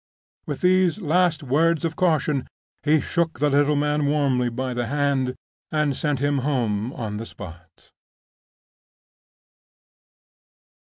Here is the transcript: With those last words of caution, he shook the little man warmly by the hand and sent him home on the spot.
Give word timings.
With 0.47 0.61
those 0.61 0.99
last 0.99 1.43
words 1.43 1.85
of 1.85 1.95
caution, 1.95 2.47
he 2.81 3.01
shook 3.01 3.37
the 3.37 3.51
little 3.51 3.75
man 3.75 4.07
warmly 4.07 4.49
by 4.49 4.73
the 4.73 4.87
hand 4.87 5.35
and 5.71 5.95
sent 5.95 6.17
him 6.17 6.39
home 6.39 6.91
on 6.93 7.17
the 7.17 7.25
spot. 7.27 7.91